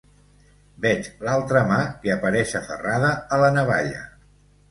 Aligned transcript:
Veig 0.85 1.09
l'altra 1.27 1.61
mà 1.73 1.77
que 2.05 2.13
apareix 2.15 2.55
aferrada 2.61 3.13
a 3.37 3.39
la 3.43 3.51
navalla. 3.59 4.01